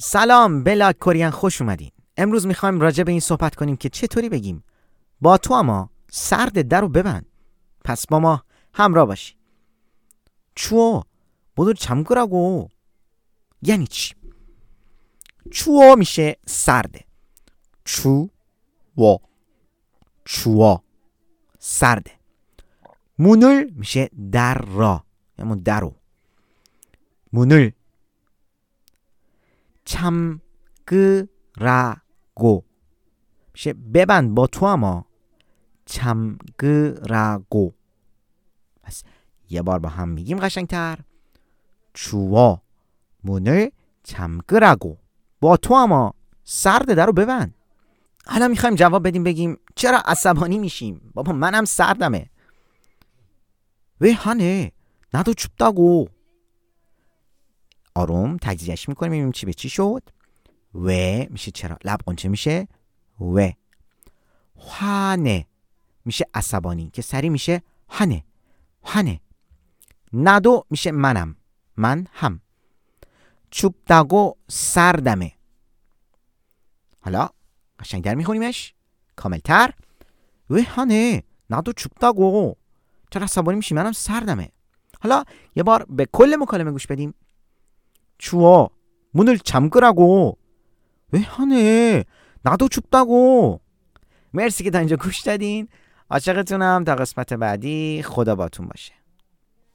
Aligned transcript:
سلام 0.00 0.64
بلاک 0.64 0.98
کورین 0.98 1.30
خوش 1.30 1.62
اومدین 1.62 1.90
امروز 2.16 2.46
میخوایم 2.46 2.80
راجع 2.80 3.04
به 3.04 3.10
این 3.10 3.20
صحبت 3.20 3.54
کنیم 3.54 3.76
که 3.76 3.88
چطوری 3.88 4.28
بگیم 4.28 4.64
با 5.20 5.38
تو 5.38 5.54
اما 5.54 5.90
سرد 6.10 6.68
در 6.68 6.80
رو 6.80 6.88
ببند 6.88 7.26
پس 7.84 8.06
با 8.06 8.18
ما 8.18 8.42
همراه 8.74 9.06
باشی 9.06 9.36
추워 10.56 11.04
모두 11.56 11.74
잠그라고 11.74 12.68
یعنی 13.62 13.86
چی 13.86 14.14
추워 15.50 15.96
میشه 15.96 16.36
سرده 16.46 17.04
추워 17.84 19.20
추워 20.24 20.82
سرده 21.58 22.12
문을 23.18 23.70
میشه 23.74 24.10
در 24.32 24.54
را 24.54 25.04
همون 25.38 25.58
درو 25.58 25.94
문을 27.32 27.72
참그라고 29.85 31.31
میشه 33.53 33.73
ببند 33.73 34.35
با 34.35 34.47
تو 34.47 34.65
اما 34.65 35.05
참그라고 35.85 37.73
پس 38.83 39.03
یه 39.49 39.61
بار 39.61 39.79
با 39.79 39.89
هم 39.89 40.09
میگیم 40.09 40.39
قشنگتر 40.39 40.99
추워 41.93 42.61
문을 43.23 43.71
잠그라고 44.03 44.97
با 45.39 45.57
تو 45.57 45.73
اما 45.73 46.13
سرد 46.43 46.93
در 46.93 47.05
رو 47.05 47.13
ببند 47.13 47.55
حالا 48.25 48.47
میخوایم 48.47 48.75
جواب 48.75 49.07
بدیم 49.07 49.23
بگیم 49.23 49.57
چرا 49.75 50.01
عصبانی 50.05 50.57
میشیم 50.57 51.11
بابا 51.13 51.33
منم 51.33 51.65
سردمه 51.65 52.29
왜 53.99 54.11
하네 54.13 54.71
나도 55.13 55.33
춥다고 55.33 56.07
آروم 57.96 58.36
تجزیهش 58.36 58.88
می‌کنیم 58.88 59.12
می‌بینیم 59.12 59.32
چی 59.32 59.46
به 59.46 59.52
چی 59.52 59.68
شد. 59.68 60.02
و 60.74 60.88
میشه 61.30 61.50
چرا؟ 61.50 61.78
لب 61.84 62.00
قنچه 62.06 62.28
میشه. 62.28 62.68
و. 63.20 63.50
هانه. 64.58 65.46
میشه 66.04 66.24
عصبانی. 66.34 66.90
که 66.90 67.02
سری 67.02 67.28
میشه 67.28 67.62
هانه. 67.88 68.24
هانه. 68.82 69.20
ندو 70.12 70.64
میشه 70.70 70.90
منم. 70.90 71.36
من 71.76 72.06
هم. 72.12 72.40
چوب 73.50 73.74
دگو 73.88 74.34
سردمه. 74.48 75.32
حالا 77.00 77.28
قشنگتر 77.78 78.14
میخونیمش. 78.14 78.74
کاملتر. 79.16 79.70
و 80.50 80.56
هنه 80.56 81.22
ندو 81.50 81.72
چوبداگو 81.72 82.54
چرا 83.10 83.24
عصبانی 83.24 83.56
میشی؟ 83.56 83.74
منم 83.74 83.92
سردمه. 83.92 84.48
حالا 85.00 85.24
یه 85.56 85.62
بار 85.62 85.86
به 85.88 86.06
کل 86.12 86.36
مکالمه 86.40 86.70
گوش 86.70 86.86
بدیم. 86.86 87.14
추워 88.17 88.69
문을 89.11 89.39
잠그라고 89.39 90.37
왜 91.11 91.19
하네 91.19 92.03
나도 92.43 92.67
춥다고 92.67 93.61
مرسی 94.33 94.63
که 94.63 94.71
تا 94.71 94.79
اینجا 94.79 94.95
گوش 94.95 95.21
دادین 95.21 95.67
عاشقتونم 96.09 96.83
تا 96.83 96.95
قسمت 96.95 97.33
بعدی 97.33 98.03
خدا 98.05 98.35
باتون 98.35 98.67
باشه 98.67 98.93